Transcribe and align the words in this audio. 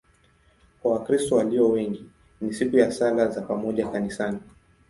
Kwa 0.81 0.91
Wakristo 0.93 1.35
walio 1.35 1.69
wengi 1.69 2.05
ni 2.41 2.53
siku 2.53 2.77
ya 2.77 2.91
sala 2.91 3.27
za 3.27 3.41
pamoja 3.41 3.87
kanisani. 3.87 4.39